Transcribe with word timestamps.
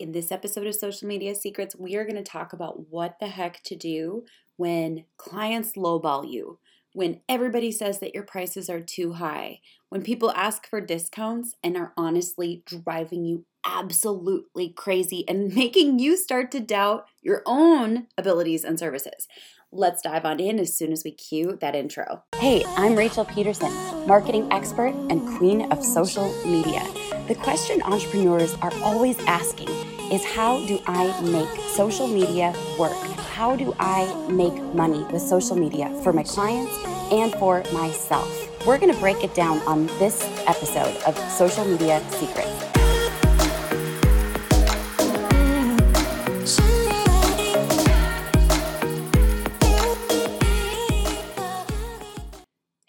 In 0.00 0.12
this 0.12 0.32
episode 0.32 0.66
of 0.66 0.74
Social 0.74 1.06
Media 1.06 1.34
Secrets, 1.34 1.76
we 1.78 1.94
are 1.94 2.04
going 2.04 2.16
to 2.16 2.22
talk 2.22 2.54
about 2.54 2.88
what 2.88 3.18
the 3.20 3.26
heck 3.26 3.62
to 3.64 3.76
do 3.76 4.24
when 4.56 5.04
clients 5.18 5.74
lowball 5.74 6.26
you, 6.26 6.58
when 6.94 7.20
everybody 7.28 7.70
says 7.70 8.00
that 8.00 8.14
your 8.14 8.22
prices 8.22 8.70
are 8.70 8.80
too 8.80 9.12
high, 9.12 9.60
when 9.90 10.00
people 10.00 10.30
ask 10.30 10.66
for 10.66 10.80
discounts 10.80 11.54
and 11.62 11.76
are 11.76 11.92
honestly 11.98 12.62
driving 12.64 13.26
you 13.26 13.44
absolutely 13.62 14.70
crazy 14.70 15.22
and 15.28 15.54
making 15.54 15.98
you 15.98 16.16
start 16.16 16.50
to 16.52 16.60
doubt 16.60 17.04
your 17.20 17.42
own 17.44 18.06
abilities 18.16 18.64
and 18.64 18.78
services. 18.78 19.28
Let's 19.70 20.00
dive 20.00 20.24
on 20.24 20.40
in 20.40 20.58
as 20.58 20.74
soon 20.74 20.92
as 20.92 21.04
we 21.04 21.12
cue 21.12 21.58
that 21.60 21.76
intro. 21.76 22.24
Hey, 22.36 22.64
I'm 22.76 22.96
Rachel 22.96 23.26
Pedersen, 23.26 23.70
marketing 24.06 24.50
expert 24.50 24.94
and 25.10 25.20
queen 25.36 25.70
of 25.70 25.84
social 25.84 26.32
media. 26.46 26.82
The 27.28 27.36
question 27.36 27.80
entrepreneurs 27.82 28.54
are 28.62 28.72
always 28.82 29.16
asking 29.26 29.68
is 30.10 30.24
how 30.24 30.64
do 30.66 30.80
I 30.86 31.18
make 31.22 31.48
social 31.70 32.08
media 32.08 32.54
work? 32.78 32.96
How 33.32 33.56
do 33.56 33.74
I 33.78 34.12
make 34.28 34.54
money 34.74 35.04
with 35.12 35.22
social 35.22 35.56
media 35.56 35.88
for 36.02 36.12
my 36.12 36.24
clients 36.24 36.74
and 37.12 37.32
for 37.34 37.62
myself? 37.72 38.28
We're 38.66 38.78
going 38.78 38.92
to 38.92 39.00
break 39.00 39.24
it 39.24 39.34
down 39.34 39.58
on 39.60 39.86
this 39.98 40.22
episode 40.46 40.96
of 41.04 41.16
Social 41.30 41.64
Media 41.64 42.02
Secrets. 42.10 42.69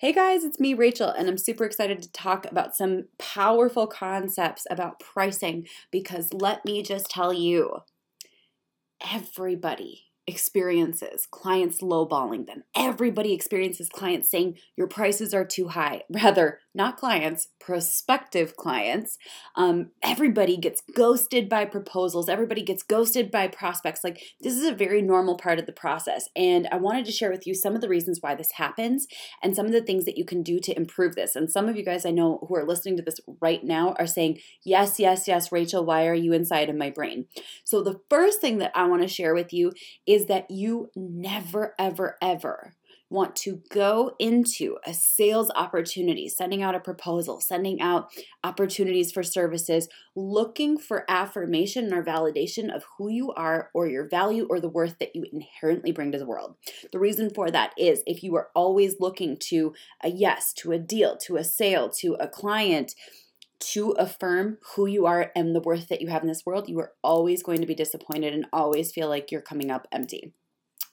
Hey 0.01 0.13
guys, 0.13 0.43
it's 0.43 0.59
me, 0.59 0.73
Rachel, 0.73 1.09
and 1.09 1.29
I'm 1.29 1.37
super 1.37 1.63
excited 1.63 2.01
to 2.01 2.11
talk 2.11 2.47
about 2.49 2.75
some 2.75 3.03
powerful 3.19 3.85
concepts 3.85 4.65
about 4.67 4.99
pricing 4.99 5.67
because 5.91 6.33
let 6.33 6.65
me 6.65 6.81
just 6.81 7.07
tell 7.07 7.31
you, 7.31 7.81
everybody 9.13 10.05
experiences 10.25 11.27
clients 11.29 11.81
lowballing 11.81 12.47
them. 12.47 12.63
Everybody 12.75 13.31
experiences 13.31 13.89
clients 13.89 14.31
saying 14.31 14.57
your 14.75 14.87
prices 14.87 15.35
are 15.35 15.45
too 15.45 15.67
high. 15.67 16.01
Rather, 16.09 16.57
not 16.73 16.97
clients, 16.97 17.49
prospective 17.59 18.55
clients. 18.55 19.17
Um, 19.55 19.91
everybody 20.01 20.57
gets 20.57 20.81
ghosted 20.95 21.49
by 21.49 21.65
proposals. 21.65 22.29
Everybody 22.29 22.61
gets 22.61 22.83
ghosted 22.83 23.29
by 23.29 23.47
prospects. 23.47 24.03
Like, 24.03 24.21
this 24.39 24.53
is 24.53 24.65
a 24.65 24.73
very 24.73 25.01
normal 25.01 25.37
part 25.37 25.59
of 25.59 25.65
the 25.65 25.73
process. 25.73 26.29
And 26.35 26.67
I 26.71 26.77
wanted 26.77 27.05
to 27.05 27.11
share 27.11 27.31
with 27.31 27.45
you 27.45 27.53
some 27.53 27.75
of 27.75 27.81
the 27.81 27.89
reasons 27.89 28.19
why 28.21 28.35
this 28.35 28.51
happens 28.53 29.07
and 29.43 29.55
some 29.55 29.65
of 29.65 29.73
the 29.73 29.81
things 29.81 30.05
that 30.05 30.17
you 30.17 30.25
can 30.25 30.43
do 30.43 30.59
to 30.59 30.75
improve 30.75 31.15
this. 31.15 31.35
And 31.35 31.51
some 31.51 31.67
of 31.67 31.75
you 31.75 31.83
guys 31.83 32.05
I 32.05 32.11
know 32.11 32.45
who 32.47 32.55
are 32.55 32.65
listening 32.65 32.97
to 32.97 33.03
this 33.03 33.19
right 33.41 33.63
now 33.63 33.93
are 33.99 34.07
saying, 34.07 34.39
Yes, 34.63 34.99
yes, 34.99 35.27
yes, 35.27 35.51
Rachel, 35.51 35.85
why 35.85 36.07
are 36.07 36.15
you 36.15 36.33
inside 36.33 36.69
of 36.69 36.75
my 36.75 36.89
brain? 36.89 37.25
So, 37.65 37.81
the 37.81 37.99
first 38.09 38.39
thing 38.39 38.59
that 38.59 38.71
I 38.75 38.85
want 38.85 39.01
to 39.01 39.07
share 39.07 39.33
with 39.33 39.51
you 39.51 39.71
is 40.07 40.25
that 40.27 40.49
you 40.49 40.89
never, 40.95 41.75
ever, 41.77 42.17
ever 42.21 42.73
want 43.11 43.35
to 43.35 43.61
go 43.69 44.15
into 44.19 44.77
a 44.85 44.93
sales 44.93 45.51
opportunity, 45.55 46.29
sending 46.29 46.63
out 46.63 46.75
a 46.75 46.79
proposal, 46.79 47.41
sending 47.41 47.81
out 47.81 48.09
opportunities 48.43 49.11
for 49.11 49.21
services, 49.21 49.89
looking 50.15 50.77
for 50.77 51.05
affirmation 51.09 51.93
or 51.93 52.03
validation 52.03 52.73
of 52.73 52.85
who 52.97 53.09
you 53.09 53.31
are 53.33 53.69
or 53.73 53.87
your 53.87 54.07
value 54.07 54.47
or 54.49 54.59
the 54.61 54.69
worth 54.69 54.97
that 54.99 55.15
you 55.15 55.25
inherently 55.31 55.91
bring 55.91 56.11
to 56.11 56.17
the 56.17 56.25
world. 56.25 56.55
The 56.91 56.99
reason 56.99 57.29
for 57.29 57.51
that 57.51 57.73
is 57.77 58.01
if 58.07 58.23
you 58.23 58.33
are 58.35 58.49
always 58.55 58.95
looking 58.99 59.37
to 59.49 59.73
a 60.01 60.09
yes, 60.09 60.53
to 60.53 60.71
a 60.71 60.79
deal, 60.79 61.17
to 61.25 61.35
a 61.35 61.43
sale, 61.43 61.89
to 61.99 62.13
a 62.13 62.29
client, 62.29 62.95
to 63.59 63.91
affirm 63.91 64.57
who 64.75 64.87
you 64.87 65.05
are 65.05 65.31
and 65.35 65.53
the 65.53 65.59
worth 65.59 65.89
that 65.89 66.01
you 66.01 66.07
have 66.07 66.23
in 66.23 66.27
this 66.29 66.45
world, 66.45 66.69
you 66.69 66.79
are 66.79 66.93
always 67.03 67.43
going 67.43 67.59
to 67.59 67.67
be 67.67 67.75
disappointed 67.75 68.33
and 68.33 68.47
always 68.53 68.91
feel 68.91 69.07
like 69.07 69.31
you're 69.31 69.41
coming 69.41 69.69
up 69.69 69.87
empty. 69.91 70.33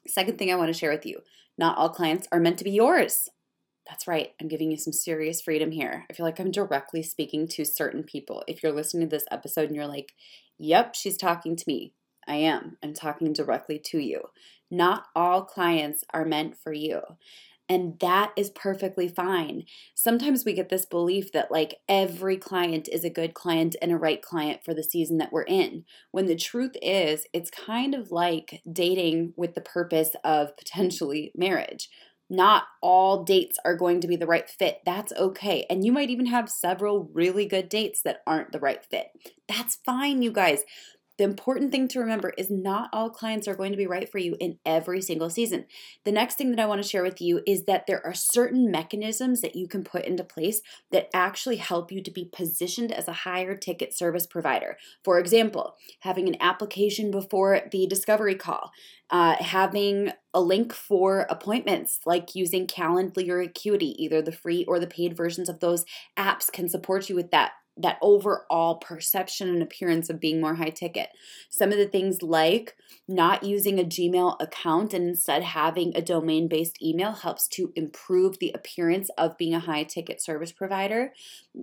Second 0.06 0.38
thing 0.38 0.52
I 0.52 0.56
want 0.56 0.68
to 0.68 0.78
share 0.78 0.90
with 0.90 1.06
you 1.06 1.20
not 1.58 1.76
all 1.76 1.90
clients 1.90 2.28
are 2.32 2.40
meant 2.40 2.58
to 2.58 2.64
be 2.64 2.70
yours. 2.70 3.28
That's 3.88 4.06
right, 4.06 4.32
I'm 4.40 4.48
giving 4.48 4.70
you 4.70 4.76
some 4.76 4.92
serious 4.92 5.40
freedom 5.40 5.70
here. 5.70 6.04
I 6.10 6.14
feel 6.14 6.24
like 6.24 6.38
I'm 6.38 6.50
directly 6.50 7.02
speaking 7.02 7.48
to 7.48 7.64
certain 7.64 8.04
people. 8.04 8.44
If 8.46 8.62
you're 8.62 8.72
listening 8.72 9.08
to 9.08 9.16
this 9.16 9.24
episode 9.30 9.66
and 9.66 9.76
you're 9.76 9.86
like, 9.86 10.12
yep, 10.58 10.94
she's 10.94 11.16
talking 11.16 11.56
to 11.56 11.64
me, 11.66 11.94
I 12.26 12.36
am. 12.36 12.76
I'm 12.82 12.92
talking 12.92 13.32
directly 13.32 13.80
to 13.86 13.98
you. 13.98 14.22
Not 14.70 15.04
all 15.16 15.44
clients 15.44 16.04
are 16.12 16.26
meant 16.26 16.56
for 16.62 16.72
you. 16.72 17.00
And 17.68 17.98
that 18.00 18.32
is 18.34 18.48
perfectly 18.50 19.08
fine. 19.08 19.64
Sometimes 19.94 20.44
we 20.44 20.54
get 20.54 20.70
this 20.70 20.86
belief 20.86 21.32
that, 21.32 21.50
like, 21.50 21.80
every 21.88 22.38
client 22.38 22.88
is 22.90 23.04
a 23.04 23.10
good 23.10 23.34
client 23.34 23.76
and 23.82 23.92
a 23.92 23.96
right 23.96 24.22
client 24.22 24.64
for 24.64 24.72
the 24.72 24.82
season 24.82 25.18
that 25.18 25.32
we're 25.32 25.42
in. 25.42 25.84
When 26.10 26.26
the 26.26 26.36
truth 26.36 26.76
is, 26.80 27.26
it's 27.34 27.50
kind 27.50 27.94
of 27.94 28.10
like 28.10 28.62
dating 28.70 29.34
with 29.36 29.54
the 29.54 29.60
purpose 29.60 30.16
of 30.24 30.56
potentially 30.56 31.30
marriage. 31.36 31.90
Not 32.30 32.64
all 32.82 33.24
dates 33.24 33.58
are 33.64 33.76
going 33.76 34.00
to 34.00 34.08
be 34.08 34.16
the 34.16 34.26
right 34.26 34.48
fit. 34.48 34.80
That's 34.84 35.12
okay. 35.14 35.64
And 35.70 35.84
you 35.84 35.92
might 35.92 36.10
even 36.10 36.26
have 36.26 36.50
several 36.50 37.10
really 37.12 37.46
good 37.46 37.68
dates 37.70 38.02
that 38.02 38.22
aren't 38.26 38.52
the 38.52 38.60
right 38.60 38.84
fit. 38.84 39.08
That's 39.48 39.76
fine, 39.76 40.20
you 40.20 40.30
guys. 40.30 40.64
The 41.18 41.24
important 41.24 41.72
thing 41.72 41.88
to 41.88 42.00
remember 42.00 42.32
is 42.38 42.48
not 42.48 42.90
all 42.92 43.10
clients 43.10 43.48
are 43.48 43.56
going 43.56 43.72
to 43.72 43.76
be 43.76 43.88
right 43.88 44.08
for 44.08 44.18
you 44.18 44.36
in 44.38 44.58
every 44.64 45.02
single 45.02 45.28
season. 45.28 45.66
The 46.04 46.12
next 46.12 46.36
thing 46.36 46.50
that 46.50 46.60
I 46.60 46.66
want 46.66 46.80
to 46.80 46.88
share 46.88 47.02
with 47.02 47.20
you 47.20 47.42
is 47.44 47.64
that 47.64 47.86
there 47.86 48.04
are 48.06 48.14
certain 48.14 48.70
mechanisms 48.70 49.40
that 49.40 49.56
you 49.56 49.66
can 49.66 49.82
put 49.82 50.04
into 50.04 50.22
place 50.22 50.62
that 50.92 51.10
actually 51.12 51.56
help 51.56 51.90
you 51.90 52.02
to 52.02 52.10
be 52.10 52.30
positioned 52.32 52.92
as 52.92 53.08
a 53.08 53.12
higher 53.12 53.56
ticket 53.56 53.92
service 53.92 54.26
provider. 54.26 54.78
For 55.02 55.18
example, 55.18 55.74
having 56.00 56.28
an 56.28 56.36
application 56.40 57.10
before 57.10 57.62
the 57.72 57.88
discovery 57.88 58.36
call, 58.36 58.70
uh, 59.10 59.36
having 59.42 60.12
a 60.32 60.40
link 60.40 60.72
for 60.72 61.26
appointments, 61.30 62.00
like 62.06 62.36
using 62.36 62.66
Calendly 62.66 63.28
or 63.28 63.40
Acuity, 63.40 64.00
either 64.02 64.22
the 64.22 64.30
free 64.30 64.64
or 64.66 64.78
the 64.78 64.86
paid 64.86 65.16
versions 65.16 65.48
of 65.48 65.58
those 65.58 65.84
apps 66.16 66.52
can 66.52 66.68
support 66.68 67.08
you 67.08 67.16
with 67.16 67.32
that 67.32 67.52
that 67.78 67.98
overall 68.02 68.76
perception 68.76 69.48
and 69.48 69.62
appearance 69.62 70.10
of 70.10 70.20
being 70.20 70.40
more 70.40 70.56
high 70.56 70.70
ticket. 70.70 71.10
Some 71.48 71.70
of 71.70 71.78
the 71.78 71.86
things 71.86 72.22
like 72.22 72.76
not 73.06 73.44
using 73.44 73.78
a 73.78 73.84
Gmail 73.84 74.36
account 74.40 74.92
and 74.92 75.08
instead 75.08 75.42
having 75.42 75.96
a 75.96 76.02
domain 76.02 76.48
based 76.48 76.82
email 76.82 77.12
helps 77.12 77.46
to 77.48 77.72
improve 77.76 78.38
the 78.38 78.52
appearance 78.54 79.10
of 79.16 79.38
being 79.38 79.54
a 79.54 79.60
high 79.60 79.84
ticket 79.84 80.22
service 80.22 80.52
provider. 80.52 81.12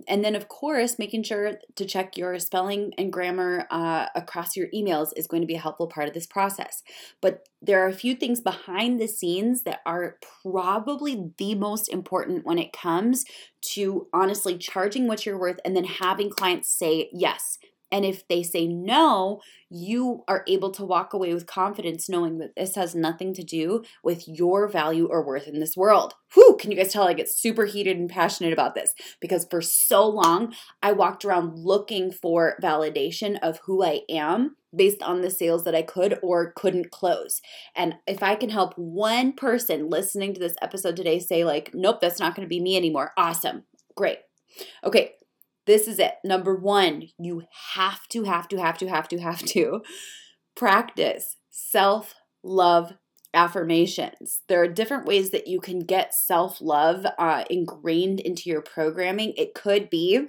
And 0.08 0.24
then, 0.24 0.34
of 0.34 0.48
course, 0.48 0.98
making 0.98 1.22
sure 1.22 1.52
to 1.74 1.84
check 1.84 2.16
your 2.16 2.38
spelling 2.38 2.92
and 2.98 3.12
grammar 3.12 3.66
uh, 3.70 4.06
across 4.14 4.56
your 4.56 4.68
emails 4.74 5.10
is 5.16 5.26
going 5.26 5.42
to 5.42 5.46
be 5.46 5.54
a 5.54 5.60
helpful 5.60 5.86
part 5.86 6.08
of 6.08 6.14
this 6.14 6.26
process. 6.26 6.82
But 7.20 7.48
there 7.62 7.84
are 7.84 7.88
a 7.88 7.94
few 7.94 8.14
things 8.14 8.40
behind 8.40 9.00
the 9.00 9.08
scenes 9.08 9.62
that 9.62 9.80
are 9.86 10.18
probably 10.42 11.32
the 11.38 11.54
most 11.54 11.88
important 11.88 12.44
when 12.44 12.58
it 12.58 12.72
comes 12.72 13.24
to 13.72 14.06
honestly 14.12 14.58
charging 14.58 15.06
what 15.06 15.26
you're 15.26 15.38
worth 15.38 15.60
and 15.64 15.74
then 15.76 15.84
having 15.84 16.30
clients 16.30 16.68
say 16.68 17.08
yes. 17.12 17.58
And 17.96 18.04
if 18.04 18.28
they 18.28 18.42
say 18.42 18.66
no, 18.66 19.40
you 19.70 20.22
are 20.28 20.44
able 20.46 20.70
to 20.72 20.84
walk 20.84 21.14
away 21.14 21.32
with 21.32 21.46
confidence 21.46 22.10
knowing 22.10 22.36
that 22.40 22.54
this 22.54 22.74
has 22.74 22.94
nothing 22.94 23.32
to 23.32 23.42
do 23.42 23.84
with 24.04 24.28
your 24.28 24.68
value 24.68 25.06
or 25.06 25.24
worth 25.24 25.48
in 25.48 25.60
this 25.60 25.78
world. 25.78 26.12
Whew, 26.34 26.58
can 26.60 26.70
you 26.70 26.76
guys 26.76 26.92
tell 26.92 27.08
I 27.08 27.14
get 27.14 27.30
super 27.30 27.64
heated 27.64 27.96
and 27.96 28.10
passionate 28.10 28.52
about 28.52 28.74
this? 28.74 28.92
Because 29.18 29.46
for 29.50 29.62
so 29.62 30.06
long, 30.06 30.54
I 30.82 30.92
walked 30.92 31.24
around 31.24 31.56
looking 31.56 32.12
for 32.12 32.58
validation 32.62 33.38
of 33.40 33.60
who 33.64 33.82
I 33.82 34.02
am 34.10 34.56
based 34.74 35.02
on 35.02 35.22
the 35.22 35.30
sales 35.30 35.64
that 35.64 35.74
I 35.74 35.80
could 35.80 36.18
or 36.22 36.52
couldn't 36.52 36.90
close. 36.90 37.40
And 37.74 37.94
if 38.06 38.22
I 38.22 38.34
can 38.34 38.50
help 38.50 38.74
one 38.76 39.32
person 39.32 39.88
listening 39.88 40.34
to 40.34 40.40
this 40.40 40.56
episode 40.60 40.96
today 40.96 41.18
say, 41.18 41.44
like, 41.44 41.70
nope, 41.72 42.02
that's 42.02 42.20
not 42.20 42.34
going 42.34 42.44
to 42.44 42.54
be 42.54 42.60
me 42.60 42.76
anymore, 42.76 43.14
awesome, 43.16 43.62
great. 43.94 44.18
Okay, 44.84 45.12
this 45.66 45.88
is 45.88 45.98
it. 45.98 46.14
Number 46.24 46.54
one, 46.54 47.08
you 47.18 47.42
have 47.74 48.06
to, 48.08 48.24
have 48.24 48.48
to, 48.48 48.56
have 48.58 48.78
to, 48.78 48.88
have 48.88 49.08
to, 49.08 49.18
have 49.18 49.42
to 49.46 49.82
practice 50.54 51.36
self 51.50 52.14
love 52.42 52.94
affirmations. 53.34 54.40
There 54.48 54.62
are 54.62 54.68
different 54.68 55.06
ways 55.06 55.30
that 55.30 55.46
you 55.46 55.60
can 55.60 55.80
get 55.80 56.14
self 56.14 56.60
love 56.60 57.06
uh, 57.18 57.44
ingrained 57.50 58.20
into 58.20 58.48
your 58.48 58.62
programming. 58.62 59.34
It 59.36 59.54
could 59.54 59.90
be 59.90 60.28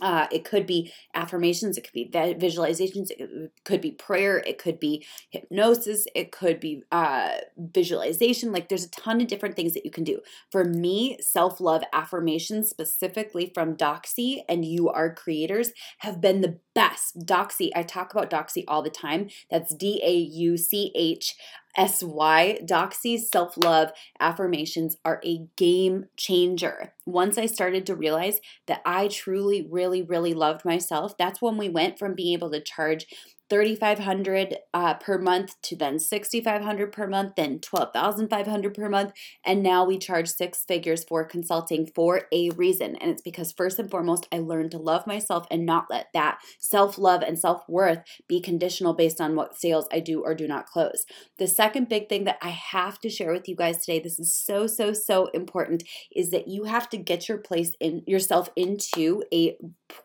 uh, 0.00 0.26
it 0.32 0.44
could 0.44 0.66
be 0.66 0.92
affirmations, 1.14 1.78
it 1.78 1.84
could 1.84 1.92
be 1.92 2.10
visualizations, 2.12 3.10
it 3.10 3.52
could 3.64 3.80
be 3.80 3.92
prayer, 3.92 4.38
it 4.38 4.58
could 4.58 4.80
be 4.80 5.04
hypnosis, 5.30 6.04
it 6.16 6.32
could 6.32 6.58
be 6.58 6.82
uh, 6.90 7.30
visualization. 7.56 8.50
Like 8.50 8.68
there's 8.68 8.86
a 8.86 8.90
ton 8.90 9.20
of 9.20 9.28
different 9.28 9.54
things 9.54 9.72
that 9.74 9.84
you 9.84 9.92
can 9.92 10.02
do. 10.02 10.20
For 10.50 10.64
me, 10.64 11.16
self 11.20 11.60
love 11.60 11.84
affirmations, 11.92 12.68
specifically 12.68 13.52
from 13.54 13.76
Dauchsy 13.76 14.42
and 14.48 14.64
You 14.64 14.88
Are 14.88 15.14
Creators, 15.14 15.70
have 15.98 16.20
been 16.20 16.40
the 16.40 16.58
best. 16.74 17.20
Dauchsy, 17.20 17.70
I 17.76 17.84
talk 17.84 18.12
about 18.12 18.30
Dauchsy 18.30 18.64
all 18.66 18.82
the 18.82 18.90
time. 18.90 19.28
That's 19.48 19.74
D 19.74 20.00
A 20.04 20.12
U 20.12 20.56
C 20.56 20.90
H 20.96 21.36
SY, 21.76 22.60
Dauchsy's 22.64 23.28
self 23.28 23.56
love 23.56 23.90
affirmations 24.20 24.96
are 25.04 25.20
a 25.24 25.46
game 25.56 26.06
changer. 26.16 26.92
Once 27.04 27.38
I 27.38 27.46
started 27.46 27.86
to 27.86 27.96
realize 27.96 28.40
that 28.66 28.82
I 28.84 29.08
truly, 29.08 29.66
really, 29.70 30.02
really 30.02 30.34
loved 30.34 30.64
myself, 30.64 31.16
that's 31.18 31.42
when 31.42 31.56
we 31.56 31.68
went 31.68 31.98
from 31.98 32.14
being 32.14 32.32
able 32.32 32.50
to 32.50 32.60
charge 32.60 33.06
3500 33.50 34.56
uh, 34.72 34.94
per 34.94 35.18
month 35.18 35.60
to 35.62 35.76
then 35.76 35.98
6500 35.98 36.92
per 36.92 37.06
month 37.06 37.34
then 37.36 37.58
12500 37.60 38.74
per 38.74 38.88
month 38.88 39.12
and 39.44 39.62
now 39.62 39.84
we 39.84 39.98
charge 39.98 40.28
six 40.28 40.64
figures 40.64 41.04
for 41.04 41.24
consulting 41.24 41.86
for 41.94 42.22
a 42.32 42.50
reason 42.50 42.96
and 42.96 43.10
it's 43.10 43.22
because 43.22 43.52
first 43.52 43.78
and 43.78 43.90
foremost 43.90 44.26
i 44.32 44.38
learned 44.38 44.70
to 44.70 44.78
love 44.78 45.06
myself 45.06 45.46
and 45.50 45.66
not 45.66 45.86
let 45.90 46.06
that 46.14 46.38
self-love 46.58 47.22
and 47.22 47.38
self-worth 47.38 48.00
be 48.28 48.40
conditional 48.40 48.94
based 48.94 49.20
on 49.20 49.36
what 49.36 49.58
sales 49.58 49.86
i 49.92 50.00
do 50.00 50.22
or 50.22 50.34
do 50.34 50.48
not 50.48 50.66
close. 50.66 51.04
The 51.38 51.46
second 51.46 51.88
big 51.88 52.08
thing 52.08 52.24
that 52.24 52.38
i 52.42 52.50
have 52.50 52.98
to 53.00 53.10
share 53.10 53.32
with 53.32 53.48
you 53.48 53.56
guys 53.56 53.78
today 53.78 54.00
this 54.00 54.18
is 54.18 54.34
so 54.34 54.66
so 54.66 54.92
so 54.92 55.26
important 55.28 55.84
is 56.14 56.30
that 56.30 56.48
you 56.48 56.64
have 56.64 56.88
to 56.90 56.96
get 56.96 57.28
your 57.28 57.38
place 57.38 57.74
in 57.80 58.02
yourself 58.06 58.48
into 58.56 59.22
a 59.32 59.56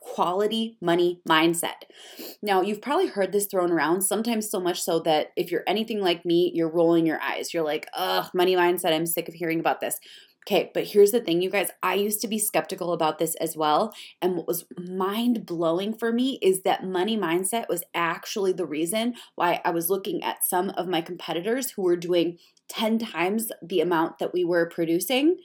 quality 0.02 0.78
money 0.82 1.22
mindset. 1.28 1.84
Now 2.42 2.62
you've 2.62 2.82
probably 2.82 3.08
heard 3.08 3.29
heard 3.30 3.34
this 3.34 3.46
thrown 3.46 3.72
around, 3.72 4.02
sometimes 4.02 4.50
so 4.50 4.60
much 4.60 4.81
so 4.81 5.00
that 5.02 5.28
if 5.36 5.52
you're 5.52 5.64
anything 5.68 6.02
like 6.02 6.26
me, 6.26 6.52
you're 6.54 6.72
rolling 6.72 7.06
your 7.06 7.22
eyes. 7.22 7.54
You're 7.54 7.64
like, 7.64 7.88
ugh, 7.96 8.30
money 8.34 8.56
mindset, 8.56 8.94
I'm 8.94 9.06
sick 9.06 9.28
of 9.28 9.36
hearing 9.36 9.60
about 9.60 9.81
this. 9.81 10.00
Okay, 10.48 10.72
but 10.74 10.86
here's 10.86 11.12
the 11.12 11.20
thing, 11.20 11.42
you 11.42 11.50
guys. 11.50 11.70
I 11.84 11.94
used 11.94 12.22
to 12.22 12.28
be 12.28 12.40
skeptical 12.40 12.92
about 12.92 13.20
this 13.20 13.36
as 13.36 13.56
well. 13.56 13.94
And 14.22 14.36
what 14.36 14.48
was 14.48 14.66
mind 14.78 15.46
blowing 15.46 15.94
for 15.94 16.12
me 16.12 16.40
is 16.42 16.64
that 16.64 16.84
money 16.84 17.18
mindset 17.18 17.70
was 17.70 17.84
actually 17.94 18.54
the 18.54 18.66
reason 18.66 19.14
why 19.36 19.62
I 19.64 19.70
was 19.70 19.90
looking 19.90 20.24
at 20.24 20.44
some 20.44 20.72
of 20.72 20.88
my 20.88 21.02
competitors 21.02 21.72
who 21.72 21.84
were 21.84 21.98
doing 21.98 22.40
10 22.70 22.98
times 23.00 23.52
the 23.62 23.81
amount 23.81 24.18
that 24.20 24.34
we 24.34 24.44
were 24.44 24.70
producing 24.70 25.38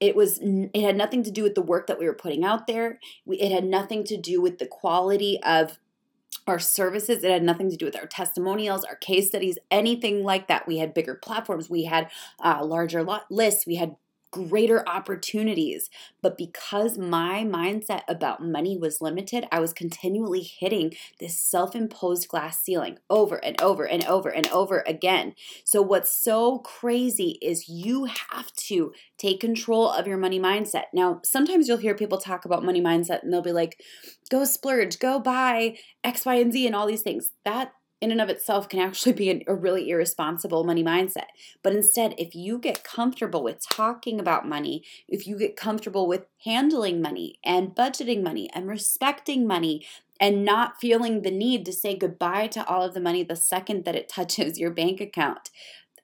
it 0.00 0.16
was 0.16 0.40
it 0.42 0.82
had 0.82 0.96
nothing 0.96 1.22
to 1.22 1.30
do 1.30 1.42
with 1.42 1.54
the 1.54 1.60
work 1.60 1.86
that 1.86 1.98
we 1.98 2.06
were 2.06 2.14
putting 2.14 2.42
out 2.42 2.66
there 2.66 2.98
it 3.26 3.52
had 3.52 3.64
nothing 3.64 4.02
to 4.02 4.16
do 4.16 4.40
with 4.40 4.56
the 4.56 4.66
quality 4.66 5.38
of 5.42 5.78
our 6.46 6.58
services. 6.58 7.22
It 7.22 7.30
had 7.30 7.42
nothing 7.42 7.70
to 7.70 7.76
do 7.76 7.84
with 7.84 7.96
our 7.96 8.06
testimonials, 8.06 8.84
our 8.84 8.96
case 8.96 9.28
studies, 9.28 9.58
anything 9.70 10.24
like 10.24 10.48
that. 10.48 10.66
We 10.66 10.78
had 10.78 10.94
bigger 10.94 11.14
platforms, 11.14 11.70
we 11.70 11.84
had 11.84 12.10
uh, 12.42 12.64
larger 12.64 13.06
lists, 13.30 13.66
we 13.66 13.76
had 13.76 13.96
greater 14.30 14.88
opportunities. 14.88 15.90
But 16.22 16.36
because 16.36 16.98
my 16.98 17.44
mindset 17.44 18.02
about 18.08 18.44
money 18.44 18.76
was 18.76 19.00
limited, 19.00 19.46
I 19.50 19.60
was 19.60 19.72
continually 19.72 20.42
hitting 20.42 20.94
this 21.18 21.38
self 21.38 21.74
imposed 21.74 22.28
glass 22.28 22.62
ceiling 22.62 22.98
over 23.08 23.36
and 23.44 23.60
over 23.60 23.84
and 23.84 24.04
over 24.06 24.28
and 24.28 24.46
over 24.48 24.84
again. 24.86 25.34
So, 25.64 25.82
what's 25.82 26.12
so 26.12 26.58
crazy 26.58 27.38
is 27.42 27.68
you 27.68 28.04
have 28.04 28.52
to 28.52 28.92
take 29.18 29.40
control 29.40 29.90
of 29.90 30.06
your 30.06 30.18
money 30.18 30.40
mindset. 30.40 30.84
Now, 30.92 31.20
sometimes 31.24 31.68
you'll 31.68 31.78
hear 31.78 31.94
people 31.94 32.18
talk 32.18 32.44
about 32.44 32.64
money 32.64 32.80
mindset 32.80 33.22
and 33.22 33.32
they'll 33.32 33.42
be 33.42 33.52
like, 33.52 33.82
go 34.30 34.44
splurge, 34.44 34.98
go 34.98 35.18
buy 35.18 35.76
X, 36.04 36.24
Y, 36.24 36.34
and 36.36 36.52
Z, 36.52 36.66
and 36.66 36.74
all 36.74 36.86
these 36.86 37.02
things. 37.02 37.30
That 37.44 37.72
in 38.00 38.10
and 38.10 38.20
of 38.20 38.30
itself 38.30 38.68
can 38.68 38.80
actually 38.80 39.12
be 39.12 39.44
a 39.46 39.54
really 39.54 39.90
irresponsible 39.90 40.64
money 40.64 40.82
mindset. 40.82 41.26
But 41.62 41.74
instead, 41.74 42.14
if 42.16 42.34
you 42.34 42.58
get 42.58 42.82
comfortable 42.82 43.42
with 43.42 43.60
talking 43.68 44.18
about 44.18 44.48
money, 44.48 44.82
if 45.08 45.26
you 45.26 45.36
get 45.36 45.56
comfortable 45.56 46.08
with 46.08 46.26
handling 46.44 47.02
money 47.02 47.38
and 47.44 47.74
budgeting 47.74 48.22
money 48.22 48.48
and 48.54 48.68
respecting 48.68 49.46
money 49.46 49.86
and 50.20 50.44
not 50.44 50.78
feeling 50.78 51.22
the 51.22 51.30
need 51.30 51.64
to 51.64 51.72
say 51.72 51.96
goodbye 51.96 52.46
to 52.46 52.64
all 52.66 52.82
of 52.82 52.92
the 52.92 53.00
money 53.00 53.22
the 53.22 53.34
second 53.34 53.84
that 53.84 53.96
it 53.96 54.08
touches 54.14 54.58
your 54.58 54.70
bank 54.70 55.00
account, 55.00 55.50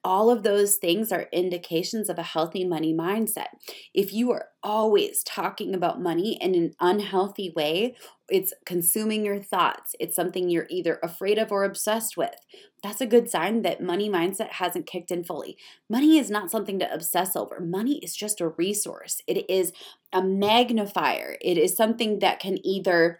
all 0.03 0.29
of 0.29 0.43
those 0.43 0.77
things 0.77 1.11
are 1.11 1.27
indications 1.31 2.09
of 2.09 2.17
a 2.17 2.23
healthy 2.23 2.65
money 2.65 2.93
mindset. 2.93 3.47
If 3.93 4.13
you 4.13 4.31
are 4.31 4.47
always 4.63 5.23
talking 5.23 5.73
about 5.73 6.01
money 6.01 6.37
in 6.41 6.55
an 6.55 6.73
unhealthy 6.79 7.53
way, 7.55 7.95
it's 8.29 8.53
consuming 8.65 9.25
your 9.25 9.41
thoughts, 9.41 9.95
it's 9.99 10.15
something 10.15 10.49
you're 10.49 10.67
either 10.69 10.99
afraid 11.01 11.37
of 11.37 11.51
or 11.51 11.63
obsessed 11.63 12.17
with. 12.17 12.35
That's 12.83 13.01
a 13.01 13.07
good 13.07 13.29
sign 13.29 13.61
that 13.61 13.81
money 13.81 14.09
mindset 14.09 14.49
hasn't 14.53 14.87
kicked 14.87 15.11
in 15.11 15.23
fully. 15.23 15.57
Money 15.89 16.17
is 16.17 16.29
not 16.29 16.51
something 16.51 16.79
to 16.79 16.93
obsess 16.93 17.35
over. 17.35 17.59
Money 17.59 17.99
is 17.99 18.15
just 18.15 18.41
a 18.41 18.49
resource. 18.49 19.21
It 19.27 19.49
is 19.49 19.71
a 20.11 20.21
magnifier. 20.21 21.37
It 21.41 21.57
is 21.57 21.75
something 21.75 22.19
that 22.19 22.39
can 22.39 22.65
either 22.65 23.19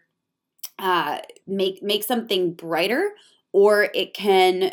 uh, 0.79 1.19
make 1.47 1.81
make 1.81 2.03
something 2.03 2.53
brighter 2.53 3.11
or 3.51 3.89
it 3.95 4.13
can 4.13 4.71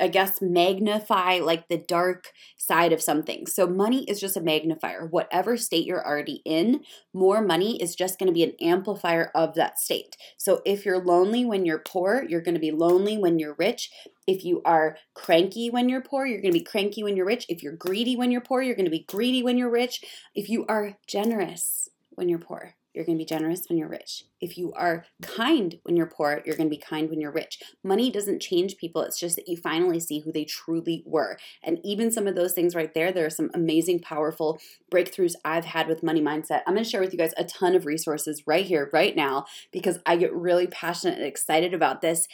I 0.00 0.08
guess, 0.08 0.40
magnify 0.40 1.40
like 1.40 1.68
the 1.68 1.76
dark 1.76 2.32
side 2.56 2.92
of 2.92 3.02
something. 3.02 3.46
So, 3.46 3.66
money 3.66 4.04
is 4.04 4.20
just 4.20 4.36
a 4.36 4.40
magnifier. 4.40 5.06
Whatever 5.06 5.56
state 5.56 5.86
you're 5.86 6.04
already 6.04 6.40
in, 6.44 6.80
more 7.12 7.42
money 7.42 7.80
is 7.80 7.94
just 7.94 8.18
going 8.18 8.28
to 8.28 8.32
be 8.32 8.42
an 8.42 8.54
amplifier 8.60 9.30
of 9.34 9.54
that 9.54 9.78
state. 9.78 10.16
So, 10.38 10.62
if 10.64 10.86
you're 10.86 11.04
lonely 11.04 11.44
when 11.44 11.66
you're 11.66 11.78
poor, 11.78 12.24
you're 12.26 12.40
going 12.40 12.54
to 12.54 12.60
be 12.60 12.70
lonely 12.70 13.18
when 13.18 13.38
you're 13.38 13.56
rich. 13.58 13.90
If 14.26 14.44
you 14.44 14.62
are 14.64 14.96
cranky 15.14 15.68
when 15.68 15.88
you're 15.88 16.00
poor, 16.00 16.26
you're 16.26 16.40
going 16.40 16.52
to 16.52 16.58
be 16.58 16.64
cranky 16.64 17.02
when 17.02 17.16
you're 17.16 17.26
rich. 17.26 17.44
If 17.48 17.62
you're 17.62 17.76
greedy 17.76 18.16
when 18.16 18.30
you're 18.30 18.40
poor, 18.40 18.62
you're 18.62 18.76
going 18.76 18.86
to 18.86 18.90
be 18.90 19.04
greedy 19.08 19.42
when 19.42 19.58
you're 19.58 19.70
rich. 19.70 20.02
If 20.34 20.48
you 20.48 20.64
are 20.68 20.96
generous 21.06 21.88
when 22.10 22.28
you're 22.28 22.38
poor, 22.38 22.76
you're 22.94 23.04
going 23.04 23.16
to 23.16 23.22
be 23.22 23.26
generous 23.26 23.62
when 23.68 23.78
you're 23.78 23.88
rich. 23.88 24.24
If 24.40 24.58
you 24.58 24.72
are 24.74 25.06
kind 25.22 25.78
when 25.84 25.96
you're 25.96 26.06
poor, 26.06 26.42
you're 26.44 26.56
going 26.56 26.68
to 26.68 26.76
be 26.76 26.82
kind 26.82 27.08
when 27.08 27.20
you're 27.20 27.32
rich. 27.32 27.60
Money 27.84 28.10
doesn't 28.10 28.42
change 28.42 28.76
people. 28.76 29.02
It's 29.02 29.18
just 29.18 29.36
that 29.36 29.48
you 29.48 29.56
finally 29.56 30.00
see 30.00 30.20
who 30.20 30.32
they 30.32 30.44
truly 30.44 31.02
were. 31.06 31.38
And 31.62 31.78
even 31.84 32.10
some 32.10 32.26
of 32.26 32.34
those 32.34 32.52
things 32.52 32.74
right 32.74 32.92
there, 32.92 33.12
there 33.12 33.26
are 33.26 33.30
some 33.30 33.50
amazing, 33.54 34.00
powerful 34.00 34.58
breakthroughs 34.92 35.34
I've 35.44 35.64
had 35.64 35.88
with 35.88 36.02
money 36.02 36.20
mindset. 36.20 36.62
I'm 36.66 36.74
going 36.74 36.84
to 36.84 36.90
share 36.90 37.00
with 37.00 37.12
you 37.12 37.18
guys 37.18 37.34
a 37.36 37.44
ton 37.44 37.74
of 37.74 37.86
resources 37.86 38.42
right 38.46 38.66
here, 38.66 38.90
right 38.92 39.14
now, 39.14 39.46
because 39.72 39.98
I 40.04 40.16
get 40.16 40.34
really 40.34 40.66
passionate 40.66 41.18
and 41.18 41.26
excited 41.26 41.74
about 41.74 42.00
this 42.00 42.26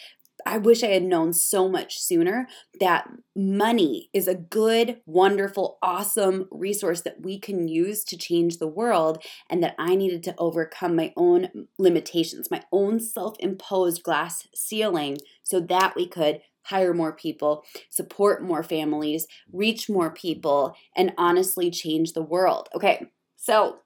I 0.47 0.59
wish 0.59 0.83
I 0.83 0.89
had 0.89 1.03
known 1.03 1.33
so 1.33 1.69
much 1.69 1.99
sooner 1.99 2.49
that 2.81 3.09
money 3.37 4.11
is 4.13 4.29
a 4.29 4.35
good, 4.35 5.01
wonderful, 5.07 5.79
awesome 5.83 6.49
resource 6.51 7.01
that 7.03 7.21
we 7.23 7.39
can 7.39 7.69
use 7.69 8.05
to 8.05 8.17
change 8.17 8.59
the 8.59 8.69
world, 8.69 9.23
and 9.51 9.63
that 9.63 9.75
I 9.79 9.95
needed 9.95 10.23
to 10.25 10.35
overcome 10.39 10.97
my 10.97 11.13
own 11.17 11.69
limitations, 11.79 12.51
my 12.51 12.63
own 12.73 13.01
self 13.01 13.37
imposed 13.41 14.03
glass 14.03 14.47
ceiling, 14.55 15.19
so 15.43 15.61
that 15.61 15.95
we 15.97 16.07
could 16.07 16.41
hire 16.63 16.93
more 16.93 17.13
people, 17.13 17.65
support 17.89 18.43
more 18.43 18.63
families, 18.63 19.27
reach 19.53 19.89
more 19.89 20.11
people, 20.11 20.75
and 20.95 21.13
honestly 21.17 21.71
change 21.71 22.13
the 22.13 22.23
world. 22.23 22.69
Okay, 22.75 23.07
so 23.37 23.79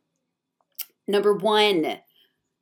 number 1.06 1.32
one, 1.32 1.99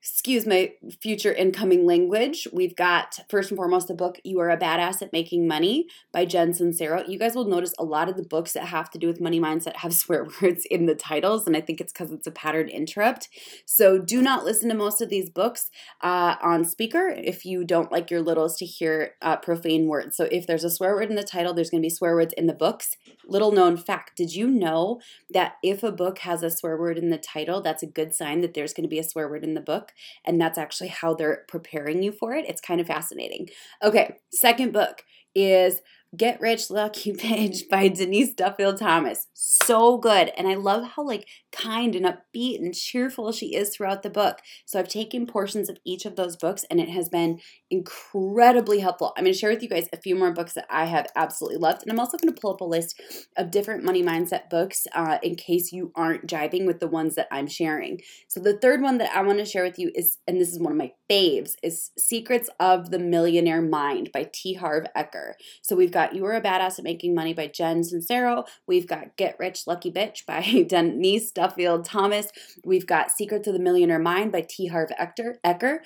excuse 0.03 0.47
my 0.47 0.73
future 1.01 1.33
incoming 1.33 1.85
language. 1.85 2.49
We've 2.53 2.75
got 2.75 3.19
first 3.29 3.51
and 3.51 3.57
foremost 3.57 3.87
the 3.87 3.95
book 3.95 4.19
You 4.25 4.41
Are 4.41 4.49
a 4.49 4.57
Badass 4.57 5.03
at 5.03 5.13
Making 5.13 5.47
Money 5.47 5.89
by 6.11 6.25
Jen 6.25 6.53
Sincero. 6.53 7.07
You 7.07 7.19
guys 7.19 7.35
will 7.35 7.45
notice 7.45 7.75
a 7.79 7.85
lot 7.85 8.09
of 8.09 8.17
the 8.17 8.23
books 8.23 8.55
that 8.55 8.65
have 8.65 8.91
to 8.93 8.99
do 8.99 9.07
with 9.07 9.21
money 9.21 9.39
mindset 9.39 9.77
have 9.77 9.93
swear 10.01 10.27
words 10.41 10.65
in 10.71 10.87
the 10.87 10.95
titles, 10.95 11.47
and 11.47 11.55
I 11.55 11.61
think 11.61 11.81
it's 11.81 11.93
because 11.93 12.13
it's 12.13 12.27
a 12.27 12.31
pattern 12.31 12.69
interrupt. 12.69 13.29
So 13.67 13.99
do 13.99 14.23
not 14.23 14.45
listen 14.45 14.71
to 14.71 14.75
most 14.75 15.03
of 15.03 15.11
these 15.11 15.29
books 15.29 15.71
uh, 16.01 16.37
on 16.43 16.65
speaker 16.65 17.09
if 17.09 17.45
you 17.45 17.65
don't 17.65 17.93
like 17.93 18.11
your 18.11 18.23
littles 18.23 18.57
to 18.59 18.65
hear 18.65 19.17
uh, 19.21 19.37
profane 19.37 19.87
words. 19.87 20.17
So 20.17 20.25
if 20.33 20.47
there's 20.47 20.65
a 20.65 20.71
swear 20.71 20.95
word 20.95 21.11
in 21.11 21.17
the 21.17 21.23
title, 21.23 21.53
there's 21.53 21.71
going 21.71 21.83
to 21.83 21.87
be 21.87 21.91
swear 21.91 22.15
words 22.15 22.33
in 22.39 22.47
the 22.47 22.55
books. 22.55 22.97
Little 23.27 23.53
known 23.53 23.77
fact 23.77 24.17
did 24.17 24.35
you 24.35 24.49
know 24.49 25.01
that 25.29 25.55
if 25.63 25.83
a 25.83 25.93
book 25.93 26.21
has 26.21 26.43
a 26.43 26.51
swear 26.51 26.77
word 26.79 26.97
in 26.97 27.11
the 27.11 27.19
title, 27.19 27.61
that's 27.61 27.83
a 27.83 27.87
good 27.87 28.15
sign 28.15 28.41
that 28.41 28.55
there's 28.55 28.73
going 28.73 28.85
to 28.85 28.89
be 28.89 28.99
a 28.99 29.05
swear 29.05 29.29
word 29.29 29.45
in 29.45 29.55
the 29.55 29.61
book? 29.61 29.90
And 30.25 30.41
that's 30.41 30.59
actually 30.59 30.89
how 30.89 31.15
they're 31.15 31.45
preparing 31.49 32.03
you 32.03 32.13
for 32.13 32.35
it. 32.35 32.49
It's 32.49 32.61
kind 32.61 32.81
of 32.81 32.87
fascinating. 32.87 33.49
Okay, 33.83 34.17
second 34.33 34.73
book 34.73 35.03
is 35.35 35.81
Get 36.17 36.41
Rich 36.41 36.71
Lucky 36.71 37.13
Bitch 37.13 37.69
by 37.71 37.87
Denise 37.87 38.35
Duffield 38.35 38.79
Thomas. 38.79 39.29
So 39.33 39.97
good. 39.97 40.33
And 40.37 40.49
I 40.49 40.55
love 40.55 40.85
how 40.97 41.05
like 41.05 41.29
kind 41.53 41.95
and 41.95 42.05
upbeat 42.05 42.59
and 42.59 42.75
cheerful 42.75 43.31
she 43.31 43.55
is 43.55 43.75
throughout 43.75 44.03
the 44.03 44.11
book. 44.11 44.39
So 44.67 44.81
I've 44.81 44.89
taken 44.89 45.25
portions 45.25 45.69
of 45.69 45.79
each 45.87 46.05
of 46.05 46.17
those 46.17 46.37
books 46.37 46.65
and 46.69 46.81
it 46.81 46.89
has 46.89 47.09
been 47.09 47.39
incredibly 47.71 48.81
helpful. 48.81 49.13
I'm 49.17 49.23
going 49.23 49.33
to 49.33 49.39
share 49.39 49.51
with 49.51 49.63
you 49.63 49.69
guys 49.69 49.89
a 49.93 50.01
few 50.01 50.17
more 50.17 50.33
books 50.33 50.55
that 50.55 50.67
I 50.69 50.87
have 50.87 51.07
absolutely 51.15 51.59
loved. 51.59 51.83
And 51.83 51.93
I'm 51.93 52.01
also 52.01 52.19
going 52.19 52.35
to 52.35 52.41
pull 52.41 52.55
up 52.55 52.61
a 52.61 52.65
list 52.65 53.01
of 53.37 53.53
different 53.53 53.85
money 53.85 54.03
mindset 54.03 54.51
books 54.51 54.89
uh, 54.93 55.19
in 55.23 55.37
case 55.37 55.71
you 55.73 55.93
aren't 55.95 56.27
jiving 56.27 56.67
with 56.67 56.81
the 56.81 56.89
ones 56.89 57.15
that 57.15 57.29
I'm 57.31 57.47
sharing. 57.47 58.01
So 58.27 58.41
the 58.41 58.59
third 58.59 58.83
one 58.83 58.99
that 58.99 59.15
I 59.15 59.23
want 59.23 59.39
to 59.39 59.45
share 59.45 59.63
with 59.63 59.79
you 59.79 59.93
is, 59.95 60.19
and 60.27 60.41
this 60.41 60.53
is 60.53 60.59
one 60.59 60.73
of 60.73 60.79
my 60.79 60.93
faves, 61.09 61.53
is 61.63 61.91
Secrets 61.97 62.51
of 62.59 62.91
the 62.91 62.99
Millionaire 62.99 63.63
Mind 63.63 64.11
by 64.13 64.29
T. 64.33 64.55
Harv 64.55 64.87
Eker. 64.97 65.35
So 65.63 65.77
we've 65.77 65.93
got 65.93 66.00
You 66.15 66.25
Are 66.27 66.35
a 66.35 66.41
Badass 66.41 66.79
at 66.79 66.85
Making 66.85 67.15
Money 67.15 67.35
by 67.35 67.47
Jen 67.47 67.83
Sincero. 67.83 68.47
We've 68.67 68.87
got 68.87 69.17
Get 69.17 69.37
Rich 69.39 69.67
Lucky 69.67 69.93
Bitch 69.93 70.25
by 70.27 70.65
Denise 70.69 71.31
Duffield 71.31 71.85
Thomas. 71.85 72.29
We've 72.65 72.87
got 72.87 73.11
Secrets 73.11 73.47
of 73.47 73.55
the 73.55 73.61
Millionaire 73.61 73.99
Mind 73.99 74.33
by 74.33 74.47
T. 74.49 74.69
Harv 74.69 74.91
Eker. 74.99 75.79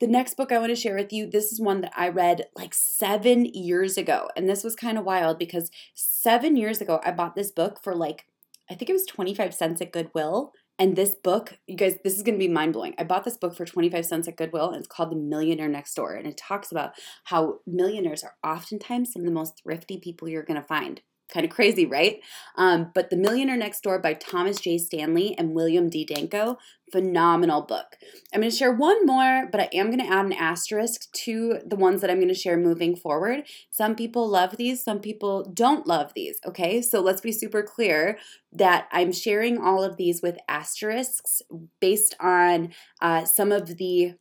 The 0.00 0.06
next 0.06 0.36
book 0.36 0.52
I 0.52 0.58
want 0.58 0.70
to 0.70 0.76
share 0.76 0.96
with 0.96 1.12
you, 1.12 1.30
this 1.30 1.52
is 1.52 1.60
one 1.60 1.80
that 1.82 1.92
I 1.96 2.08
read 2.08 2.46
like 2.56 2.74
seven 2.74 3.44
years 3.46 3.96
ago. 3.96 4.28
And 4.36 4.48
this 4.48 4.64
was 4.64 4.74
kind 4.74 4.98
of 4.98 5.04
wild 5.04 5.38
because 5.38 5.70
seven 5.94 6.56
years 6.56 6.80
ago, 6.80 7.00
I 7.04 7.12
bought 7.12 7.36
this 7.36 7.50
book 7.50 7.78
for 7.82 7.94
like, 7.94 8.26
I 8.70 8.74
think 8.74 8.90
it 8.90 8.94
was 8.94 9.06
25 9.06 9.54
cents 9.54 9.80
at 9.80 9.92
Goodwill 9.92 10.52
And 10.82 10.96
this 10.96 11.14
book, 11.14 11.60
you 11.68 11.76
guys, 11.76 11.98
this 12.02 12.16
is 12.16 12.24
going 12.24 12.34
to 12.36 12.44
be 12.44 12.52
mind 12.52 12.72
blowing. 12.72 12.96
I 12.98 13.04
bought 13.04 13.22
this 13.22 13.36
book 13.36 13.54
for 13.54 13.64
25 13.64 14.04
cents 14.04 14.26
at 14.26 14.34
Goodwill, 14.34 14.70
and 14.70 14.78
it's 14.78 14.88
called 14.88 15.12
The 15.12 15.16
Millionaire 15.16 15.68
Next 15.68 15.94
Door. 15.94 16.16
And 16.16 16.26
it 16.26 16.36
talks 16.36 16.72
about 16.72 16.94
how 17.22 17.60
millionaires 17.68 18.24
are 18.24 18.34
oftentimes 18.42 19.12
some 19.12 19.22
of 19.22 19.26
the 19.26 19.32
most 19.32 19.62
thrifty 19.62 20.00
people 20.00 20.28
you're 20.28 20.42
going 20.42 20.60
to 20.60 20.66
find. 20.66 21.00
Kind 21.32 21.46
of 21.46 21.50
crazy, 21.50 21.86
right? 21.86 22.20
Um, 22.56 22.90
but 22.94 23.08
The 23.08 23.16
Millionaire 23.16 23.56
Next 23.56 23.82
Door 23.82 24.00
by 24.00 24.14
Thomas 24.14 24.60
J. 24.60 24.76
Stanley 24.76 25.34
and 25.38 25.54
William 25.54 25.88
D. 25.88 26.04
Danko, 26.04 26.58
phenomenal 26.92 27.62
book. 27.62 27.96
I'm 28.34 28.40
going 28.40 28.50
to 28.50 28.56
share 28.56 28.72
one 28.72 29.06
more, 29.06 29.48
but 29.50 29.60
I 29.60 29.70
am 29.72 29.86
going 29.86 30.06
to 30.06 30.12
add 30.12 30.26
an 30.26 30.34
asterisk 30.34 31.10
to 31.12 31.60
the 31.64 31.76
ones 31.76 32.02
that 32.02 32.10
I'm 32.10 32.18
going 32.18 32.28
to 32.28 32.34
share 32.34 32.58
moving 32.58 32.94
forward. 32.94 33.44
Some 33.70 33.94
people 33.94 34.28
love 34.28 34.58
these, 34.58 34.84
some 34.84 35.00
people 35.00 35.50
don't 35.54 35.86
love 35.86 36.12
these, 36.14 36.38
okay? 36.46 36.82
So 36.82 37.00
let's 37.00 37.22
be 37.22 37.32
super 37.32 37.62
clear 37.62 38.18
that 38.52 38.88
I'm 38.92 39.12
sharing 39.12 39.58
all 39.58 39.82
of 39.82 39.96
these 39.96 40.20
with 40.20 40.36
asterisks 40.48 41.40
based 41.80 42.14
on 42.20 42.74
uh, 43.00 43.24
some 43.24 43.52
of 43.52 43.78
the 43.78 44.14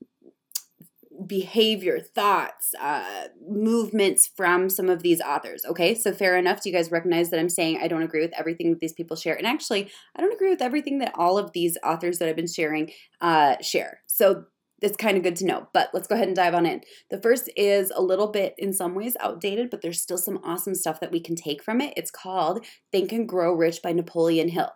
behavior, 1.28 2.00
thoughts, 2.00 2.74
uh, 2.80 3.28
movements 3.48 4.30
from 4.36 4.70
some 4.70 4.90
of 4.90 5.04
these 5.04 5.22
authors. 5.22 5.64
Okay, 5.66 5.96
so 5.96 6.14
fair 6.14 6.38
enough. 6.38 6.62
Do 6.62 6.70
you 6.70 6.76
guys 6.76 6.92
recognize 6.92 7.30
that 7.30 7.40
I'm 7.40 7.50
saying 7.50 7.80
I 7.82 7.88
don't 7.88 8.02
agree 8.02 8.22
with 8.22 8.38
everything 8.38 8.72
that 8.72 8.80
these 8.80 8.94
people 8.94 9.16
share? 9.16 9.36
And 9.36 9.48
actually, 9.48 9.90
I 10.16 10.22
don't 10.22 10.34
agree 10.34 10.50
with 10.50 10.62
everything 10.62 11.00
that 11.00 11.14
all 11.16 11.38
of 11.38 11.52
these 11.54 11.78
authors 11.84 12.20
that 12.20 12.30
I've 12.30 12.36
been 12.36 12.48
sharing 12.48 12.92
uh, 13.20 13.56
share. 13.62 14.02
So 14.08 14.46
it's 14.82 14.98
kind 14.98 15.16
of 15.16 15.22
good 15.24 15.36
to 15.36 15.46
know, 15.46 15.68
but 15.74 15.90
let's 15.94 16.08
go 16.08 16.16
ahead 16.16 16.28
and 16.28 16.36
dive 16.36 16.56
on 16.56 16.66
in. 16.66 16.82
The 17.12 17.22
first 17.22 17.50
is 17.56 17.92
a 17.96 18.02
little 18.02 18.28
bit, 18.28 18.56
in 18.58 18.74
some 18.74 18.96
ways, 18.96 19.16
outdated, 19.20 19.70
but 19.70 19.82
there's 19.82 20.02
still 20.02 20.18
some 20.18 20.40
awesome 20.44 20.74
stuff 20.74 21.00
that 21.02 21.12
we 21.12 21.20
can 21.20 21.36
take 21.36 21.64
from 21.64 21.82
it. 21.82 21.94
It's 21.96 22.10
called 22.10 22.66
Think 22.92 23.12
and 23.12 23.30
Grow 23.30 23.54
Rich 23.54 23.82
by 23.84 23.92
Napoleon 23.92 24.50
Hill 24.50 24.72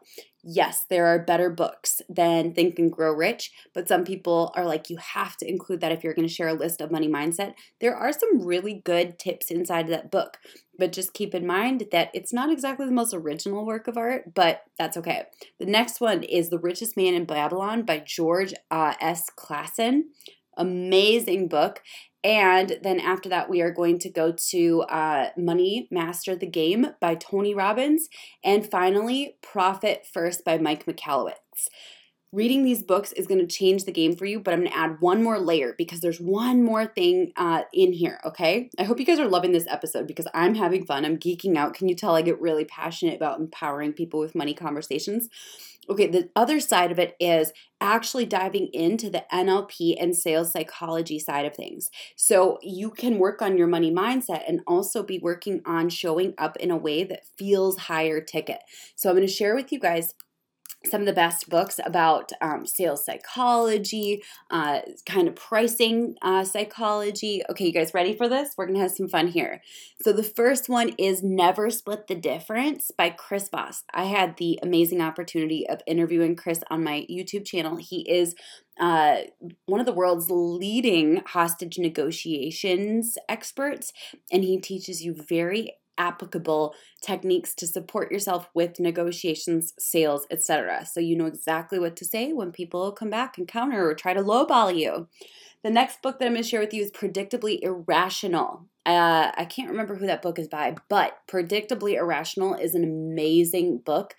yes, 0.46 0.86
there 0.90 1.08
are 1.08 1.20
better 1.20 1.50
books 1.50 2.02
than 2.08 2.54
Think 2.54 2.78
and 2.78 2.92
Grow 2.92 3.12
Rich, 3.12 3.52
but 3.74 3.88
some 3.88 4.06
people 4.06 4.54
are 4.56 4.64
like, 4.64 4.90
you 4.90 4.98
have 4.98 5.36
to 5.38 5.50
include 5.50 5.82
that 5.82 5.92
if 5.92 6.04
you're 6.04 6.14
going 6.14 6.28
to 6.28 6.34
share 6.34 6.50
a 6.50 6.54
list 6.54 6.80
of 6.80 6.92
money 6.92 7.10
mindset. 7.10 7.56
There 7.82 7.96
are 7.96 8.14
some 8.14 8.46
really 8.46 8.82
good 8.86 9.18
tips 9.18 9.50
inside 9.50 9.88
that 9.88 10.12
book, 10.12 10.38
but 10.78 10.92
just 10.92 11.14
keep 11.14 11.34
in 11.34 11.48
mind 11.48 11.88
that 11.92 12.12
it's 12.14 12.32
not 12.32 12.52
exactly 12.52 12.86
the 12.86 12.92
most 12.92 13.14
original 13.14 13.66
work 13.66 13.88
of 13.88 13.98
art, 13.98 14.34
but 14.36 14.62
that's 14.78 14.98
okay. 14.98 15.24
The 15.60 15.66
next 15.66 16.00
one 16.00 16.22
is 16.22 16.50
The 16.50 16.60
Richest 16.60 16.96
Man 16.96 17.16
in 17.16 17.26
Babylon 17.26 17.84
by 17.84 18.00
George 18.00 18.54
uh, 18.70 18.94
S. 19.02 19.30
Clason. 19.36 20.04
Amazing 20.58 21.48
book. 21.48 21.82
And 22.26 22.80
then 22.82 23.00
after 23.00 23.30
that, 23.30 23.52
we 23.52 23.62
are 23.62 23.70
going 23.70 24.00
to 24.00 24.10
go 24.10 24.34
to 24.50 24.82
uh, 24.90 25.30
Money 25.38 25.88
Master 25.92 26.36
the 26.36 26.48
Game 26.48 26.88
by 27.00 27.14
Tony 27.14 27.54
Robbins. 27.54 28.10
And 28.44 28.68
finally, 28.68 29.38
Profit 29.44 30.08
First 30.12 30.44
by 30.44 30.58
Mike 30.58 30.88
Michalowicz. 30.88 31.68
Reading 32.32 32.64
these 32.64 32.84
books 32.84 33.14
is 33.14 33.28
going 33.28 33.40
to 33.40 33.48
change 33.48 33.86
the 33.86 33.92
game 33.94 34.16
for 34.16 34.26
you, 34.26 34.40
but 34.40 34.54
I'm 34.54 34.60
going 34.60 34.72
to 34.72 34.78
add 34.78 35.00
one 35.00 35.24
more 35.24 35.40
layer 35.40 35.74
because 35.78 36.02
there's 36.02 36.20
one 36.20 36.64
more 36.64 36.86
thing 36.86 37.32
uh, 37.38 37.62
in 37.72 37.94
here, 37.94 38.20
okay? 38.26 38.70
I 38.78 38.84
hope 38.84 39.00
you 39.00 39.06
guys 39.06 39.20
are 39.20 39.28
loving 39.28 39.54
this 39.54 39.68
episode 39.70 40.06
because 40.06 40.28
I'm 40.34 40.56
having 40.56 40.86
fun. 40.86 41.06
I'm 41.06 41.18
geeking 41.18 41.56
out. 41.56 41.76
Can 41.76 41.88
you 41.88 41.96
tell 41.96 42.16
I 42.16 42.22
get 42.22 42.42
really 42.42 42.66
passionate 42.66 43.16
about 43.16 43.40
empowering 43.40 43.94
people 43.94 44.20
with 44.20 44.36
money 44.36 44.54
conversations? 44.54 45.30
Okay, 45.88 46.08
the 46.08 46.30
other 46.36 46.60
side 46.60 46.92
of 46.92 46.98
it 46.98 47.16
is 47.20 47.54
actually 47.80 48.26
diving 48.26 48.70
into 48.74 49.10
the 49.10 49.24
NLP 49.32 49.96
and 50.02 50.16
sales 50.16 50.52
psychology 50.52 51.20
side 51.20 51.46
of 51.46 51.56
things. 51.56 51.92
So 52.16 52.58
you 52.64 52.90
can 52.90 53.20
work 53.20 53.42
on 53.42 53.58
your 53.58 53.68
money 53.68 53.92
mindset 53.92 54.44
and 54.48 54.62
also 54.66 55.04
be 55.04 55.20
working 55.20 55.62
on 55.66 55.90
showing 55.90 56.34
up 56.38 56.58
in 56.58 56.72
a 56.72 56.78
way 56.78 57.04
that 57.04 57.28
feels 57.38 57.78
higher 57.78 58.20
ticket. 58.20 58.60
So 58.96 59.10
I'm 59.10 59.16
going 59.16 59.28
to 59.28 59.32
share 59.32 59.56
with 59.56 59.72
you 59.72 59.80
guys 59.80 60.16
some 60.86 61.02
of 61.02 61.08
the 61.08 61.14
best 61.14 61.50
books 61.50 61.80
about 61.86 62.32
um, 62.42 62.66
sales 62.66 63.06
psychology, 63.06 64.24
uh, 64.50 64.82
kind 65.06 65.28
of 65.28 65.36
pricing 65.36 66.16
uh, 66.22 66.44
psychology. 66.44 67.42
Okay, 67.50 67.66
you 67.66 67.74
guys 67.74 67.94
ready 67.94 68.16
for 68.16 68.28
this? 68.28 68.54
We're 68.58 68.68
gonna 68.68 68.80
have 68.80 68.92
some 68.92 69.08
fun 69.08 69.28
here. 69.28 69.62
So, 70.02 70.12
the 70.12 70.24
first 70.24 70.70
one 70.70 70.94
is 70.98 71.24
Never 71.24 71.70
Split 71.70 72.08
the 72.08 72.16
Difference 72.16 72.92
by 72.98 73.10
Chris 73.10 73.50
Voss. 73.50 73.84
I 73.94 74.06
had 74.06 74.38
the 74.38 74.60
amazing 74.62 75.02
opportunity 75.02 75.68
of 75.68 75.82
interviewing 75.88 76.36
Chris 76.36 76.62
on 76.70 76.84
my 76.84 77.06
YouTube 77.10 77.46
channel. 77.46 77.78
He 77.78 78.02
is 78.10 78.36
uh, 78.80 79.18
one 79.66 79.80
of 79.80 79.86
the 79.86 79.94
world's 79.94 80.30
leading 80.30 81.22
hostage 81.26 81.78
negotiations 81.78 83.18
experts, 83.30 83.94
and 84.32 84.44
he 84.44 84.60
teaches 84.60 85.04
you 85.04 85.14
very 85.14 85.74
applicable 85.98 86.76
techniques 87.02 87.54
to 87.56 87.68
support 87.68 88.12
yourself 88.12 88.50
with 88.54 88.80
negotiations, 88.80 89.74
sales, 89.78 90.26
etc. 90.30 90.86
So 90.86 91.00
you 91.00 91.16
know 91.16 91.26
exactly 91.26 91.80
what 91.80 91.96
to 91.98 92.06
say 92.06 92.34
when 92.34 92.52
people 92.52 92.92
come 92.92 93.10
back 93.10 93.38
and 93.38 93.48
counter 93.48 93.88
or 93.88 93.94
try 93.94 94.14
to 94.14 94.22
lowball 94.22 94.76
you. 94.76 95.08
The 95.64 95.72
next 95.72 96.02
book 96.02 96.20
that 96.20 96.26
I'm 96.26 96.34
going 96.34 96.44
to 96.44 96.48
share 96.48 96.60
with 96.60 96.74
you 96.74 96.84
is 96.84 96.92
Predictably 96.92 97.60
Irrational. 97.62 98.68
Uh, 98.86 99.32
I 99.36 99.46
can't 99.46 99.72
remember 99.72 99.96
who 99.96 100.06
that 100.06 100.22
book 100.22 100.38
is 100.38 100.48
by, 100.48 100.76
but 100.90 101.18
Predictably 101.28 101.98
Irrational 101.98 102.54
is 102.54 102.76
an 102.76 102.84
amazing 102.84 103.80
book 103.80 104.16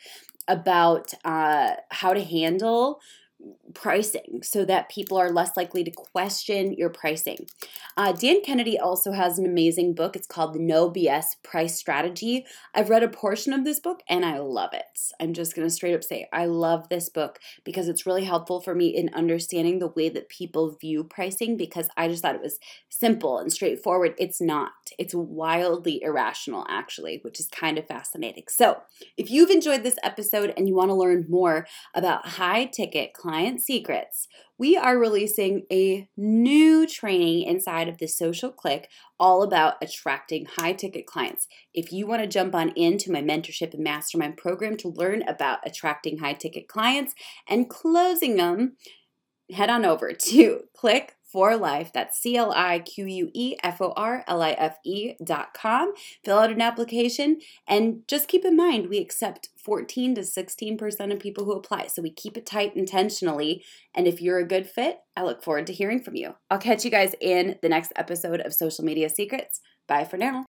about 0.49 1.15
uh, 1.25 1.75
how 1.91 2.15
to 2.15 2.23
handle 2.23 3.01
pricing 3.75 4.41
so 4.43 4.65
that 4.65 4.89
people 4.89 5.17
are 5.19 5.31
less 5.31 5.57
likely 5.57 5.85
to 5.85 5.91
question 5.91 6.73
your 6.73 6.91
pricing. 6.91 7.47
Uh, 7.97 8.13
Dan 8.13 8.43
Kennedy 8.43 8.79
also 8.79 9.13
has 9.13 9.39
an 9.39 9.47
amazing 9.47 9.95
book. 9.95 10.17
It's 10.17 10.27
called 10.27 10.55
The 10.55 10.59
No 10.59 10.91
BS 10.91 11.37
Price 11.43 11.77
Strategy. 11.77 12.45
I've 12.75 12.91
read 12.91 13.03
a 13.03 13.09
portion 13.09 13.53
of 13.53 13.65
this 13.65 13.81
book 13.81 14.03
and 14.09 14.25
I 14.25 14.39
love 14.39 14.71
it. 14.73 14.85
I'm 15.21 15.33
just 15.33 15.55
going 15.55 15.67
to 15.67 15.73
straight 15.73 15.95
up 15.95 16.05
say 16.05 16.29
I 16.33 16.47
love 16.47 16.89
this 16.89 17.09
book 17.09 17.39
because 17.65 17.89
it's 17.89 18.07
really 18.07 18.25
helpful 18.25 18.61
for 18.61 18.75
me 18.75 18.89
in 18.89 19.11
understanding 19.15 19.79
the 19.79 19.89
way 19.89 20.09
that 20.09 20.29
people 20.29 20.77
view 20.81 21.05
pricing 21.05 21.57
because 21.57 21.89
I 21.97 22.09
just 22.09 22.23
thought 22.23 22.35
it 22.35 22.43
was 22.43 22.59
simple 22.89 23.39
and 23.39 23.53
straightforward. 23.53 24.15
It's 24.19 24.41
not, 24.41 24.73
it's 24.99 25.15
wildly 25.15 26.03
irrational, 26.03 26.67
actually, 26.69 27.21
which 27.23 27.41
is 27.41 27.47
kind 27.47 27.79
of 27.79 27.87
fascinating. 27.87 28.45
So, 28.49 28.83
if 29.17 29.31
you've 29.31 29.51
enjoyed 29.51 29.83
this 29.83 29.99
episode 30.03 30.53
and 30.57 30.69
you 30.69 30.75
want 30.75 30.91
to 30.91 30.95
learn 30.95 31.27
more 31.29 31.67
about 31.95 32.27
high 32.27 32.67
ticket 32.67 33.15
client 33.57 33.63
secrets, 33.63 34.29
we 34.59 34.77
are 34.77 34.99
releasing 34.99 35.65
a 35.73 36.09
new 36.17 36.87
training 36.87 37.43
inside 37.43 37.89
of 37.89 37.99
the 37.99 38.07
Social 38.07 38.51
Clique 38.51 38.89
all 39.19 39.43
about 39.43 39.75
attracting 39.83 40.47
high 40.47 40.73
ticket 40.73 41.07
clients. 41.07 41.49
If 41.73 41.93
you 41.93 42.07
want 42.07 42.23
to 42.23 42.29
jump 42.29 42.55
on 42.55 42.71
into 42.71 43.11
my 43.11 43.23
mentorship 43.23 43.75
and 43.75 43.83
mastermind 43.83 44.37
program 44.37 44.77
to 44.79 44.89
learn 44.89 45.23
about 45.23 45.59
attracting 45.65 46.19
high 46.19 46.35
ticket 46.35 46.69
clients 46.69 47.15
and 47.49 47.71
closing 47.71 48.37
them, 48.37 48.77
head 49.51 49.71
on 49.71 49.85
over 49.85 50.13
to 50.13 50.61
click 50.77 51.15
for 51.37 51.55
life. 51.55 51.93
That's 51.93 52.19
C 52.19 52.35
L 52.39 52.51
I 52.57 52.79
Q 52.79 53.05
U 53.05 53.31
E 53.35 53.57
F 53.63 53.83
O 53.83 53.93
R 53.95 54.25
L 54.27 54.41
I 54.41 54.53
F 54.53 54.79
E 54.87 55.17
dot 55.23 55.53
com. 55.53 55.93
Fill 56.25 56.39
out 56.39 56.51
an 56.51 56.63
application 56.63 57.41
and 57.69 58.09
just 58.09 58.27
keep 58.27 58.43
in 58.47 58.57
mind 58.57 58.89
we 58.89 58.97
accept 58.97 59.51
14 59.59 60.15
to 60.15 60.23
16% 60.23 61.13
of 61.13 61.21
people 61.21 61.45
who 61.45 61.53
apply. 61.53 61.89
So 61.89 62.01
we 62.01 62.09
keep 62.09 62.39
it 62.39 62.47
tight 62.47 62.75
intentionally. 62.75 63.63
And 63.95 64.07
if 64.07 64.23
you're 64.23 64.39
a 64.39 64.49
good 64.49 64.67
fit, 64.67 65.01
I 65.15 65.25
look 65.25 65.43
forward 65.43 65.67
to 65.67 65.75
hearing 65.75 66.03
from 66.03 66.17
you. 66.17 66.37
I'll 66.51 66.57
catch 66.57 66.87
you 66.87 66.91
guys 66.91 67.15
in 67.21 67.57
the 67.61 67.69
next 67.69 67.93
episode 67.97 68.41
of 68.41 68.55
Social 68.55 68.87
Media 68.87 69.11
Secrets. 69.11 69.61
Bye 69.87 70.05
for 70.05 70.17
now. 70.17 70.47